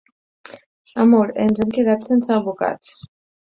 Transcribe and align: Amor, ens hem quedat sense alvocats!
Amor, 1.03 1.35
ens 1.45 1.63
hem 1.67 1.77
quedat 1.77 2.11
sense 2.11 2.35
alvocats! 2.41 2.95